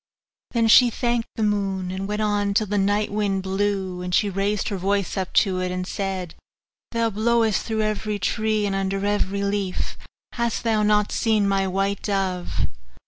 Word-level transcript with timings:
Then 0.49 0.67
she 0.67 0.89
thanked 0.89 1.27
the 1.35 1.43
moon, 1.43 1.91
and 1.91 2.07
went 2.07 2.23
on 2.23 2.55
till 2.55 2.65
the 2.65 2.79
night 2.79 3.11
wind 3.11 3.43
blew; 3.43 4.01
and 4.01 4.15
she 4.15 4.31
raised 4.31 4.65
up 4.65 4.69
her 4.71 4.77
voice 4.77 5.15
to 5.35 5.59
it, 5.59 5.71
and 5.71 5.85
said, 5.85 6.33
'Thou 6.89 7.11
blowest 7.11 7.61
through 7.61 7.83
every 7.83 8.17
tree 8.17 8.65
and 8.65 8.73
under 8.75 9.05
every 9.05 9.43
leaf 9.43 9.99
hast 10.31 10.63
thou 10.63 10.81
not 10.81 11.11
seen 11.11 11.47
my 11.47 11.67
white 11.67 12.01
dove? 12.01 12.65